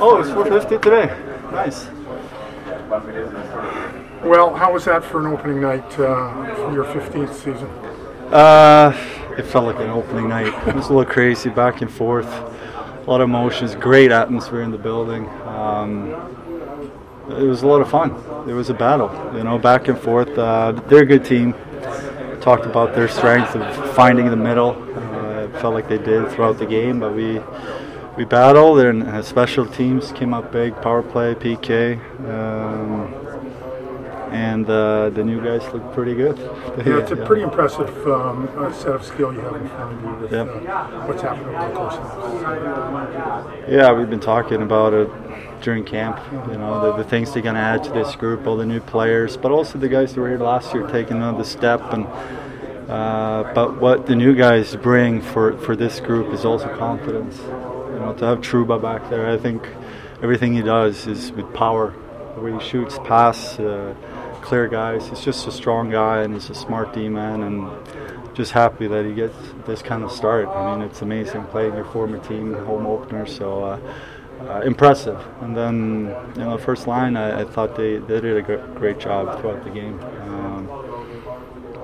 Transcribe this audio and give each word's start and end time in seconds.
Oh, 0.00 0.18
it's 0.20 0.30
450 0.30 0.78
today. 0.78 1.06
Nice. 1.50 1.86
Well, 4.22 4.54
how 4.54 4.72
was 4.72 4.84
that 4.84 5.02
for 5.02 5.20
an 5.20 5.26
opening 5.32 5.60
night 5.60 5.84
uh, 5.98 6.54
for 6.54 6.72
your 6.72 6.84
15th 6.84 7.34
season? 7.34 7.68
Uh, 8.32 8.92
it 9.36 9.42
felt 9.44 9.66
like 9.66 9.80
an 9.80 9.90
opening 9.90 10.28
night. 10.28 10.46
It 10.68 10.74
was 10.74 10.86
a 10.86 10.92
little 10.92 11.12
crazy, 11.12 11.50
back 11.50 11.82
and 11.82 11.90
forth, 11.90 12.26
a 12.26 13.04
lot 13.06 13.20
of 13.20 13.28
emotions, 13.28 13.74
great 13.74 14.12
atmosphere 14.12 14.62
in 14.62 14.70
the 14.70 14.78
building. 14.78 15.28
Um, 15.46 16.10
it 17.30 17.44
was 17.44 17.62
a 17.62 17.66
lot 17.66 17.80
of 17.80 17.90
fun. 17.90 18.12
It 18.48 18.52
was 18.52 18.70
a 18.70 18.74
battle, 18.74 19.10
you 19.36 19.42
know, 19.42 19.58
back 19.58 19.88
and 19.88 19.98
forth. 19.98 20.36
Uh, 20.38 20.72
they're 20.86 21.02
a 21.02 21.06
good 21.06 21.24
team. 21.24 21.54
Talked 22.40 22.66
about 22.66 22.94
their 22.94 23.08
strength 23.08 23.54
of 23.56 23.94
finding 23.94 24.30
the 24.30 24.36
middle. 24.36 24.74
Felt 25.62 25.74
like 25.74 25.88
they 25.88 25.98
did 25.98 26.28
throughout 26.32 26.58
the 26.58 26.66
game, 26.66 26.98
but 26.98 27.14
we 27.14 27.40
we 28.16 28.24
battled, 28.24 28.80
and 28.80 29.04
uh, 29.04 29.22
special 29.22 29.64
teams 29.64 30.10
came 30.12 30.34
up 30.34 30.50
big. 30.52 30.74
Power 30.82 31.02
play, 31.02 31.34
PK. 31.34 31.98
Um, 32.28 33.14
and 34.32 34.68
uh, 34.68 35.10
the 35.10 35.22
new 35.22 35.40
guys 35.40 35.62
look 35.72 35.92
pretty 35.94 36.14
good. 36.14 36.36
Yeah, 36.84 36.98
it's 36.98 37.12
a 37.12 37.16
pretty 37.26 37.42
impressive 37.42 37.90
um, 38.08 38.48
set 38.72 38.88
of 38.96 39.04
skill 39.04 39.32
you 39.32 39.40
have 39.40 39.54
in 39.54 39.68
front 39.68 39.94
of 39.94 40.02
you 40.02 40.10
with 40.22 40.32
Yep. 40.32 40.48
uh, 40.48 41.06
what's 41.06 41.22
happened 41.22 41.46
over 41.54 41.68
the 41.68 41.74
course 41.76 41.94
of 41.94 43.62
this. 43.62 43.72
Yeah, 43.72 43.92
we've 43.92 44.10
been 44.10 44.20
talking 44.20 44.62
about 44.62 44.94
it 44.94 45.08
during 45.62 45.84
camp. 45.84 46.18
You 46.50 46.58
know, 46.58 46.80
the, 46.90 47.02
the 47.02 47.08
things 47.08 47.32
they're 47.32 47.42
going 47.42 47.54
to 47.54 47.60
add 47.60 47.84
to 47.84 47.90
this 47.90 48.16
group, 48.16 48.46
all 48.46 48.56
the 48.56 48.66
new 48.66 48.80
players, 48.80 49.36
but 49.36 49.52
also 49.52 49.78
the 49.78 49.88
guys 49.88 50.14
that 50.14 50.20
were 50.20 50.28
here 50.28 50.38
last 50.38 50.74
year 50.74 50.86
taking 50.88 51.18
another 51.18 51.44
step. 51.44 51.80
And 51.92 52.06
uh, 52.88 53.52
but 53.54 53.80
what 53.80 54.06
the 54.06 54.14
new 54.14 54.34
guys 54.34 54.74
bring 54.76 55.20
for 55.20 55.56
for 55.58 55.76
this 55.76 56.00
group 56.00 56.32
is 56.32 56.44
also 56.44 56.74
confidence. 56.76 57.38
You 57.38 57.98
know, 58.00 58.14
to 58.18 58.24
have 58.24 58.38
Trouba 58.38 58.80
back 58.80 59.08
there, 59.10 59.28
I 59.30 59.36
think 59.36 59.68
everything 60.22 60.54
he 60.54 60.62
does 60.62 61.06
is 61.06 61.32
with 61.32 61.52
power. 61.54 61.94
The 62.34 62.40
way 62.40 62.52
he 62.52 62.60
shoots, 62.60 62.98
pass, 63.00 63.58
uh, 63.58 63.94
clear 64.40 64.68
guys. 64.68 65.08
He's 65.08 65.20
just 65.20 65.46
a 65.46 65.52
strong 65.52 65.90
guy 65.90 66.22
and 66.22 66.32
he's 66.34 66.50
a 66.50 66.54
smart 66.54 66.92
D 66.94 67.08
man 67.08 67.42
and. 67.42 67.70
Just 68.34 68.52
happy 68.52 68.86
that 68.86 69.04
he 69.04 69.12
gets 69.12 69.36
this 69.66 69.82
kind 69.82 70.02
of 70.02 70.10
start. 70.10 70.48
I 70.48 70.74
mean, 70.74 70.88
it's 70.88 71.02
amazing 71.02 71.44
playing 71.52 71.74
your 71.74 71.84
former 71.84 72.16
team 72.16 72.54
home 72.54 72.86
opener. 72.86 73.26
So 73.26 73.62
uh, 73.62 73.78
uh, 74.48 74.60
impressive. 74.60 75.20
And 75.42 75.54
then, 75.54 76.14
you 76.36 76.44
know, 76.44 76.56
first 76.58 76.86
line, 76.86 77.16
I, 77.16 77.42
I 77.42 77.44
thought 77.44 77.76
they, 77.76 77.98
they 77.98 78.20
did 78.22 78.36
a 78.38 78.42
gr- 78.42 78.78
great 78.78 78.98
job 78.98 79.38
throughout 79.38 79.64
the 79.64 79.70
game. 79.70 79.98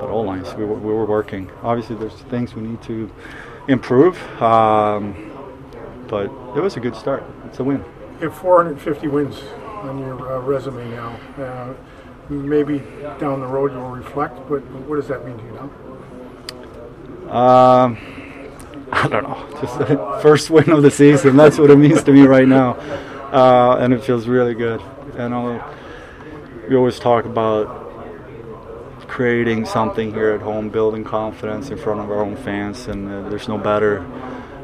But 0.00 0.08
all 0.10 0.24
lines, 0.24 0.54
we 0.54 0.64
were, 0.64 0.74
we 0.74 0.92
were 0.92 1.06
working. 1.06 1.50
Obviously, 1.62 1.96
there's 1.96 2.14
things 2.30 2.54
we 2.54 2.62
need 2.62 2.82
to 2.82 3.10
improve. 3.68 4.16
Um, 4.40 5.28
but 6.08 6.26
it 6.56 6.60
was 6.60 6.76
a 6.76 6.80
good 6.80 6.96
start. 6.96 7.22
It's 7.46 7.60
a 7.60 7.64
win. 7.64 7.84
You 8.20 8.28
have 8.28 8.38
450 8.38 9.08
wins 9.08 9.40
on 9.82 9.98
your 9.98 10.36
uh, 10.36 10.40
resume 10.40 10.90
now. 10.90 11.20
Uh, 11.38 11.74
maybe 12.30 12.78
down 13.20 13.40
the 13.40 13.46
road 13.46 13.72
you'll 13.72 13.90
reflect, 13.90 14.36
but 14.48 14.60
what 14.86 14.96
does 14.96 15.08
that 15.08 15.24
mean 15.24 15.38
to 15.38 15.44
you 15.44 15.52
now? 15.52 15.70
Um, 17.34 17.98
I 18.90 19.08
don't 19.08 19.22
know. 19.22 19.60
Just 19.60 19.78
the 19.78 20.18
first 20.22 20.50
win 20.50 20.70
of 20.70 20.82
the 20.82 20.90
season. 20.90 21.36
That's 21.36 21.58
what 21.58 21.70
it 21.70 21.76
means 21.76 22.02
to 22.04 22.12
me 22.12 22.22
right 22.22 22.48
now, 22.48 22.72
uh, 23.32 23.76
and 23.80 23.92
it 23.92 24.02
feels 24.02 24.26
really 24.26 24.54
good. 24.54 24.80
And 25.16 25.34
I'll, 25.34 25.76
we 26.68 26.76
always 26.76 26.98
talk 26.98 27.24
about 27.24 27.87
creating 29.18 29.66
something 29.66 30.14
here 30.14 30.30
at 30.30 30.40
home, 30.40 30.68
building 30.68 31.02
confidence 31.02 31.70
in 31.70 31.76
front 31.76 31.98
of 31.98 32.08
our 32.08 32.22
own 32.22 32.36
fans, 32.36 32.86
and 32.86 33.10
uh, 33.10 33.28
there's 33.28 33.48
no 33.48 33.58
better 33.58 34.06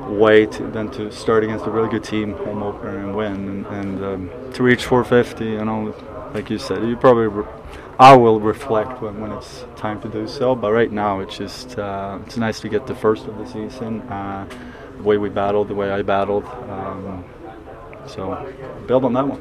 way 0.09 0.47
to, 0.47 0.63
than 0.69 0.89
to 0.89 1.11
start 1.11 1.43
against 1.43 1.67
a 1.67 1.71
really 1.73 1.89
good 1.89 2.05
team, 2.05 2.35
home 2.35 2.63
opener, 2.63 2.97
and 2.99 3.17
win. 3.17 3.35
And, 3.35 3.67
and 3.67 4.05
um, 4.05 4.53
to 4.53 4.63
reach 4.63 4.85
450, 4.85 5.45
you 5.45 5.65
know, 5.65 5.93
like 6.33 6.51
you 6.51 6.59
said, 6.59 6.85
you 6.85 6.97
probably. 6.97 7.27
Re- 7.27 7.53
I 7.99 8.17
will 8.17 8.39
reflect 8.39 9.03
when, 9.03 9.21
when 9.21 9.33
it's 9.33 9.65
time 9.75 10.01
to 10.03 10.09
do 10.09 10.29
so. 10.29 10.55
But 10.55 10.71
right 10.71 10.91
now, 10.91 11.19
it's 11.19 11.37
just 11.37 11.77
uh, 11.77 12.21
it's 12.25 12.37
nice 12.37 12.61
to 12.61 12.69
get 12.69 12.87
the 12.87 12.95
first 12.95 13.27
of 13.27 13.37
the 13.39 13.47
season. 13.47 14.03
Uh, 14.03 14.47
the 14.97 15.03
way 15.03 15.19
we 15.19 15.31
battled, 15.31 15.67
the 15.67 15.75
way 15.75 15.91
I 15.91 16.03
battled. 16.03 16.45
Um, 16.45 17.25
so 18.07 18.53
build 18.87 19.05
on 19.05 19.13
that 19.15 19.27
one. 19.27 19.41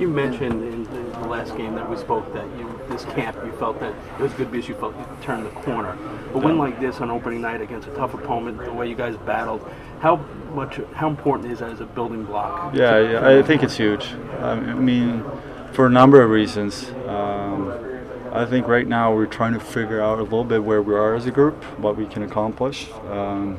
You 0.00 0.08
mentioned 0.08 0.62
in 0.62 0.84
the 0.84 1.28
last 1.28 1.56
game 1.56 1.74
that 1.74 1.88
we 1.88 1.96
spoke 1.96 2.32
that 2.34 2.46
you 2.58 2.68
this 2.88 3.04
camp 3.04 3.36
you 3.44 3.52
felt 3.52 3.80
that 3.80 3.94
it 4.18 4.20
was 4.20 4.32
good 4.34 4.50
because 4.50 4.68
you 4.68 4.74
felt 4.74 4.96
you 4.96 5.06
turned 5.22 5.46
the 5.46 5.50
corner. 5.50 5.96
A 6.34 6.38
win 6.38 6.58
like 6.58 6.80
this 6.80 7.00
on 7.00 7.10
opening 7.10 7.40
night 7.40 7.60
against 7.60 7.88
a 7.88 7.94
tough 7.94 8.14
opponent, 8.14 8.58
the 8.58 8.72
way 8.72 8.88
you 8.88 8.94
guys 8.94 9.16
battled, 9.18 9.68
how 10.00 10.16
much 10.54 10.80
how 10.94 11.08
important 11.08 11.50
is 11.50 11.60
that 11.60 11.70
as 11.70 11.80
a 11.80 11.86
building 11.86 12.24
block? 12.24 12.74
Yeah, 12.74 12.98
yeah, 12.98 13.38
I 13.38 13.42
think 13.42 13.62
it's 13.62 13.76
huge. 13.76 14.12
I 14.40 14.54
mean, 14.56 15.24
for 15.72 15.86
a 15.86 15.90
number 15.90 16.22
of 16.22 16.30
reasons. 16.30 16.90
Um, 17.06 17.92
I 18.32 18.46
think 18.46 18.66
right 18.66 18.86
now 18.86 19.14
we're 19.14 19.26
trying 19.26 19.52
to 19.52 19.60
figure 19.60 20.00
out 20.00 20.18
a 20.18 20.22
little 20.22 20.44
bit 20.44 20.64
where 20.64 20.80
we 20.80 20.94
are 20.94 21.14
as 21.14 21.26
a 21.26 21.30
group, 21.30 21.62
what 21.78 21.96
we 21.98 22.06
can 22.06 22.22
accomplish. 22.22 22.88
Um, 23.10 23.58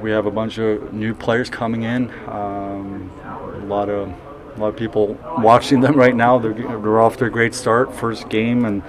we 0.00 0.10
have 0.10 0.26
a 0.26 0.30
bunch 0.30 0.58
of 0.58 0.92
new 0.92 1.14
players 1.14 1.48
coming 1.48 1.82
in. 1.82 2.10
Um, 2.28 3.10
a 3.22 3.66
lot 3.66 3.88
of 3.88 4.08
a 4.08 4.60
lot 4.60 4.68
of 4.68 4.76
people 4.76 5.18
watching 5.38 5.80
them 5.80 5.94
right 5.94 6.14
now. 6.14 6.38
They're, 6.38 6.52
they're 6.52 7.00
off 7.00 7.16
to 7.18 7.24
a 7.24 7.30
great 7.30 7.54
start, 7.54 7.94
first 7.94 8.28
game, 8.28 8.64
and 8.64 8.82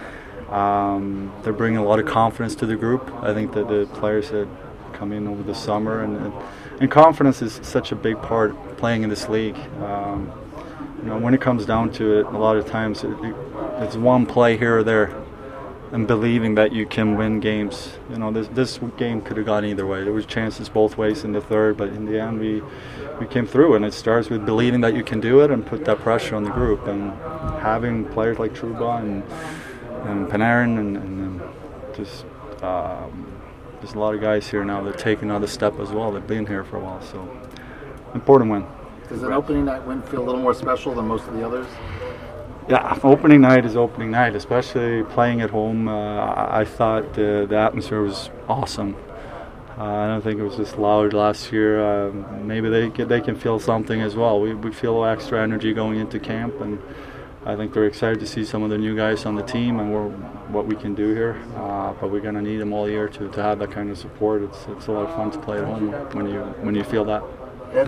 um, 0.49 1.33
they're 1.43 1.53
bringing 1.53 1.77
a 1.77 1.83
lot 1.83 1.99
of 1.99 2.05
confidence 2.05 2.55
to 2.55 2.65
the 2.65 2.75
group. 2.75 3.11
I 3.23 3.33
think 3.33 3.53
that 3.53 3.67
the 3.67 3.87
players 3.93 4.29
that 4.29 4.47
come 4.93 5.11
in 5.11 5.27
over 5.27 5.43
the 5.43 5.55
summer 5.55 6.03
and, 6.03 6.33
and, 6.79 6.89
confidence 6.89 7.41
is 7.41 7.59
such 7.63 7.91
a 7.91 7.95
big 7.95 8.21
part 8.21 8.55
playing 8.77 9.03
in 9.03 9.09
this 9.09 9.27
league. 9.27 9.57
Um, 9.81 10.31
you 10.99 11.09
know, 11.09 11.17
when 11.17 11.33
it 11.33 11.41
comes 11.41 11.65
down 11.65 11.91
to 11.93 12.19
it, 12.19 12.25
a 12.27 12.37
lot 12.37 12.55
of 12.55 12.65
times 12.65 13.03
it, 13.03 13.11
it's 13.79 13.95
one 13.95 14.25
play 14.25 14.55
here 14.55 14.77
or 14.77 14.83
there, 14.83 15.13
and 15.91 16.07
believing 16.07 16.55
that 16.55 16.71
you 16.71 16.85
can 16.85 17.15
win 17.17 17.39
games. 17.39 17.97
You 18.09 18.17
know, 18.17 18.31
this 18.31 18.47
this 18.49 18.79
game 18.97 19.21
could 19.21 19.37
have 19.37 19.45
gone 19.45 19.65
either 19.65 19.85
way. 19.85 20.03
There 20.03 20.13
was 20.13 20.25
chances 20.25 20.69
both 20.69 20.97
ways 20.97 21.23
in 21.23 21.31
the 21.31 21.41
third, 21.41 21.77
but 21.77 21.89
in 21.89 22.05
the 22.05 22.19
end 22.19 22.39
we 22.39 22.61
we 23.19 23.27
came 23.27 23.45
through. 23.45 23.75
And 23.75 23.85
it 23.85 23.93
starts 23.93 24.29
with 24.29 24.45
believing 24.45 24.81
that 24.81 24.95
you 24.95 25.03
can 25.03 25.19
do 25.19 25.41
it 25.41 25.51
and 25.51 25.65
put 25.65 25.85
that 25.85 25.99
pressure 25.99 26.35
on 26.35 26.43
the 26.43 26.51
group. 26.51 26.87
And 26.87 27.11
having 27.61 28.05
players 28.05 28.39
like 28.39 28.53
Trouba 28.53 28.99
and 28.99 29.23
and 30.07 30.27
Panarin 30.27 30.77
and, 30.77 30.97
and, 30.97 31.41
just 31.95 32.25
um, 32.61 33.41
there's 33.79 33.93
a 33.93 33.99
lot 33.99 34.13
of 34.13 34.19
guys 34.19 34.49
here 34.49 34.65
now 34.65 34.81
that 34.83 34.97
take 34.97 35.21
another 35.21 35.47
step 35.47 35.79
as 35.79 35.91
well. 35.91 36.11
They've 36.11 36.27
been 36.27 36.45
here 36.45 36.65
for 36.65 36.75
a 36.75 36.79
while, 36.81 37.01
so 37.01 37.25
important 38.13 38.51
win. 38.51 38.65
Does 39.07 39.23
an 39.23 39.31
opening 39.31 39.65
night 39.65 39.85
win 39.85 40.01
feel 40.01 40.21
a 40.21 40.25
little 40.25 40.41
more 40.41 40.53
special 40.53 40.93
than 40.93 41.07
most 41.07 41.25
of 41.27 41.33
the 41.35 41.45
others? 41.45 41.67
Yeah, 42.67 42.99
opening 43.03 43.41
night 43.41 43.63
is 43.63 43.77
opening 43.77 44.09
night, 44.09 44.35
especially 44.35 45.03
playing 45.03 45.41
at 45.41 45.51
home. 45.51 45.87
Uh, 45.87 46.47
I 46.49 46.65
thought 46.65 47.13
the, 47.13 47.45
the 47.47 47.55
atmosphere 47.55 48.01
was 48.01 48.31
awesome. 48.49 48.95
Uh, 49.77 49.83
I 49.83 50.07
don't 50.07 50.23
think 50.23 50.39
it 50.39 50.43
was 50.43 50.55
just 50.55 50.79
loud 50.79 51.13
last 51.13 51.51
year. 51.51 51.83
Um, 51.85 52.47
maybe 52.47 52.69
they 52.69 52.89
can, 52.89 53.07
they 53.07 53.21
can 53.21 53.35
feel 53.35 53.59
something 53.59 54.01
as 54.01 54.15
well. 54.15 54.41
We, 54.41 54.55
we 54.55 54.71
feel 54.71 55.05
extra 55.05 55.43
energy 55.43 55.73
going 55.73 55.99
into 55.99 56.19
camp, 56.19 56.59
and 56.59 56.81
I 57.45 57.55
think 57.55 57.71
they're 57.71 57.85
excited 57.85 58.19
to 58.21 58.25
see 58.25 58.43
some 58.43 58.63
of 58.63 58.71
the 58.71 58.79
new 58.79 58.95
guys 58.95 59.27
on 59.27 59.35
the 59.35 59.43
team 59.43 59.79
and 59.79 59.93
what 60.51 60.65
we 60.65 60.75
can 60.75 60.95
do 60.95 61.13
here. 61.13 61.39
Uh, 61.55 61.93
but 61.93 62.09
we're 62.09 62.19
going 62.19 62.33
to 62.33 62.41
need 62.41 62.57
them 62.57 62.73
all 62.73 62.89
year 62.89 63.07
to, 63.09 63.29
to 63.29 63.43
have 63.43 63.59
that 63.59 63.69
kind 63.69 63.91
of 63.91 63.97
support. 63.99 64.41
It's, 64.41 64.65
it's 64.69 64.87
a 64.87 64.91
lot 64.91 65.07
of 65.07 65.15
fun 65.15 65.29
to 65.29 65.37
play 65.37 65.59
at 65.59 65.65
home 65.65 65.91
when 66.15 66.27
you 66.27 66.39
when 66.61 66.73
you 66.73 66.83
feel 66.83 67.05
that. 67.05 67.21